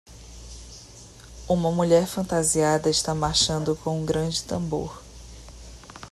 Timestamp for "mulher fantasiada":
1.71-2.89